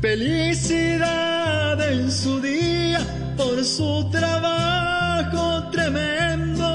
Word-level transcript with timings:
Felicidad 0.00 1.78
en 1.92 2.10
su 2.10 2.40
día 2.40 3.00
por 3.36 3.62
su 3.62 4.08
trabajo 4.10 5.68
tremendo. 5.70 6.66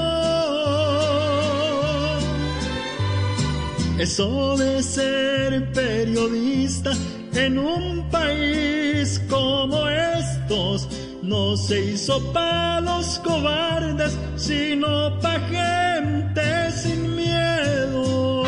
Eso 3.98 4.56
de 4.56 4.80
ser 4.80 5.72
periodista 5.72 6.92
en 7.34 7.58
un 7.58 8.08
país 8.10 9.20
como 9.28 9.88
estos 9.88 10.88
no 11.22 11.56
se 11.56 11.80
hizo 11.80 12.32
para 12.32 12.80
los 12.80 13.18
cobardes, 13.18 14.16
sino 14.36 15.18
para 15.18 15.40
gente 15.48 16.70
sin 16.70 17.16
miedo 17.16 18.44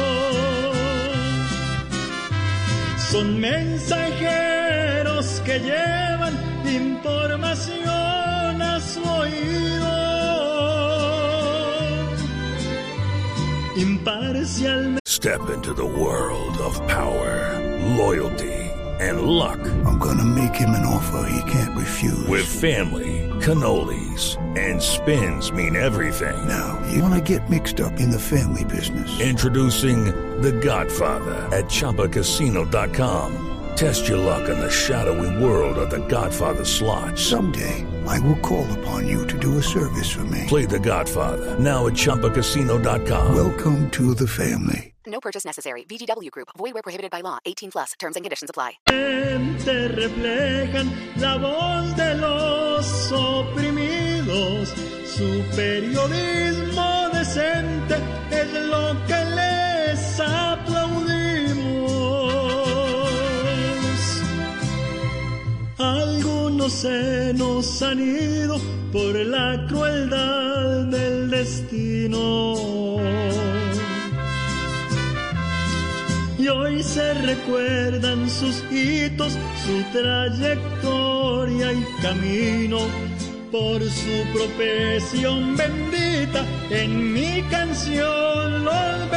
son 3.11 3.41
mensajeros 3.41 4.48
que 5.49 5.59
llevan 5.61 6.35
información 6.67 8.61
a 8.61 8.79
su 8.81 9.03
oído. 9.03 9.89
Imparcialmente. 13.77 15.01
Step 15.07 15.49
into 15.49 15.73
the 15.73 15.87
world 15.87 16.59
of 16.59 16.79
power, 16.87 17.59
loyalty, 17.97 18.53
and 19.01 19.23
luck. 19.23 19.59
I'm 19.87 19.99
gonna 19.99 20.25
make 20.25 20.55
him 20.55 20.71
an 20.71 20.85
offer 20.85 21.27
he 21.31 21.41
can't 21.51 21.75
refuse. 21.75 22.29
With 22.29 22.45
family, 22.45 23.27
cannolis, 23.41 24.37
and 24.55 24.83
spins 24.83 25.51
mean 25.51 25.77
everything. 25.77 26.37
Now, 26.47 26.79
you 26.93 27.01
wanna 27.01 27.23
get 27.23 27.49
mixed 27.49 27.81
up 27.81 27.99
in 27.99 28.11
the 28.11 28.21
family 28.21 28.65
business. 28.65 29.19
Introducing 29.19 30.13
The 30.43 30.53
Godfather 30.53 31.49
at 31.57 31.71
ChumbaCasino.com. 31.71 33.48
Test 33.79 34.09
your 34.09 34.19
luck 34.19 34.48
in 34.48 34.59
the 34.59 34.69
shadowy 34.69 35.31
world 35.41 35.79
of 35.79 35.89
The 35.89 36.05
Godfather 36.09 36.65
slot. 36.65 37.17
Someday, 37.17 37.87
I 38.09 38.19
will 38.19 38.41
call 38.41 38.67
upon 38.81 39.07
you 39.07 39.25
to 39.29 39.39
do 39.39 39.57
a 39.59 39.62
service 39.62 40.11
for 40.11 40.25
me. 40.25 40.47
Play 40.48 40.67
The 40.67 40.81
Godfather 40.81 41.57
now 41.61 41.87
at 41.87 41.93
ChumbaCasino.com. 41.93 43.37
Welcome 43.37 43.89
to 43.93 44.17
the 44.17 44.27
family. 44.27 44.95
No 45.07 45.20
purchase 45.20 45.45
necessary. 45.45 45.85
VGW 45.85 46.29
Group. 46.33 46.48
Void 46.59 46.75
were 46.75 46.83
prohibited 46.83 47.12
by 47.12 47.20
law. 47.20 47.39
18 47.47 47.70
plus. 47.70 47.93
Terms 48.01 48.17
and 48.17 48.25
conditions 48.25 48.51
apply. 48.51 48.73
reflejan 49.95 50.91
la 51.20 51.37
voz 51.37 51.97
de 51.97 52.17
los 52.17 53.13
oprimidos. 53.13 54.75
Su 55.07 55.45
periodismo 55.55 57.11
decente 57.13 57.95
es 58.33 58.53
lo 58.53 58.97
que 59.07 59.25
les 59.37 60.20
aplaudimos. 60.20 61.17
Se 66.68 67.33
nos 67.34 67.80
han 67.83 67.98
ido 67.98 68.61
por 68.92 69.17
la 69.17 69.64
crueldad 69.68 70.84
del 70.84 71.30
destino. 71.30 72.56
Y 76.39 76.46
hoy 76.46 76.83
se 76.83 77.14
recuerdan 77.14 78.28
sus 78.28 78.62
hitos, 78.70 79.33
su 79.64 79.98
trayectoria 79.98 81.73
y 81.73 81.84
camino. 82.02 82.80
Por 83.51 83.83
su 83.83 84.24
profesión 84.34 85.57
bendita, 85.57 86.45
en 86.70 87.14
mi 87.14 87.42
canción 87.51 88.64
los 88.64 89.11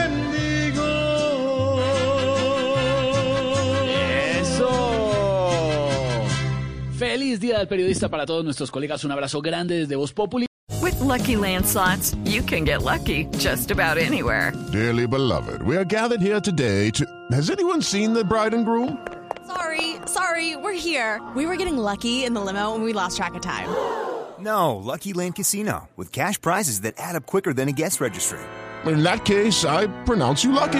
Feliz 7.01 7.39
Día 7.39 7.57
del 7.57 7.67
Periodista 7.67 8.09
para 8.09 8.27
todos 8.27 8.45
nuestros 8.45 8.69
colegas. 8.69 9.03
Un 9.03 9.11
abrazo 9.11 9.41
grande 9.41 9.75
desde 9.75 9.95
Voz 9.95 10.13
Populi. 10.13 10.45
With 10.83 10.99
Lucky 10.99 11.35
Land 11.35 11.65
slots, 11.65 12.15
you 12.25 12.43
can 12.43 12.63
get 12.63 12.83
lucky 12.83 13.25
just 13.39 13.71
about 13.71 13.97
anywhere. 13.97 14.53
Dearly 14.71 15.07
beloved, 15.07 15.63
we 15.63 15.75
are 15.75 15.83
gathered 15.83 16.21
here 16.21 16.39
today 16.39 16.91
to. 16.91 17.03
Has 17.31 17.49
anyone 17.49 17.81
seen 17.81 18.13
the 18.13 18.23
bride 18.23 18.53
and 18.53 18.67
groom? 18.67 18.99
Sorry, 19.47 19.95
sorry, 20.05 20.55
we're 20.55 20.77
here. 20.77 21.19
We 21.35 21.47
were 21.47 21.55
getting 21.55 21.75
lucky 21.75 22.23
in 22.23 22.35
the 22.35 22.41
limo 22.41 22.75
and 22.75 22.83
we 22.83 22.93
lost 22.93 23.17
track 23.17 23.33
of 23.33 23.41
time. 23.41 23.69
No, 24.39 24.77
Lucky 24.77 25.13
Land 25.13 25.35
Casino, 25.35 25.87
with 25.95 26.11
cash 26.11 26.41
prizes 26.41 26.81
that 26.81 26.95
add 26.97 27.15
up 27.15 27.27
quicker 27.27 27.53
than 27.53 27.69
a 27.69 27.71
guest 27.71 28.01
registry. 28.01 28.39
In 28.85 29.03
that 29.03 29.23
case, 29.23 29.65
I 29.65 29.85
pronounce 30.03 30.43
you 30.43 30.51
lucky. 30.51 30.79